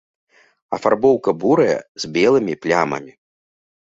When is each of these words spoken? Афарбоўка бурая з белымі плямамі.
Афарбоўка 0.77 1.33
бурая 1.43 1.75
з 2.05 2.09
белымі 2.15 2.55
плямамі. 2.65 3.13